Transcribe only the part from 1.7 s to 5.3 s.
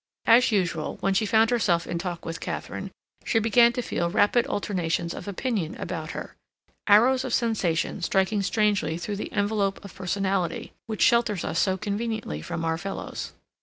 in talk with Katharine, she began to feel rapid alternations of